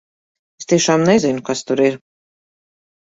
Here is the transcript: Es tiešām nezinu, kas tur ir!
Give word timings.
Es 0.61 0.65
tiešām 0.71 1.03
nezinu, 1.09 1.43
kas 1.49 1.61
tur 1.67 1.83
ir! 1.89 1.99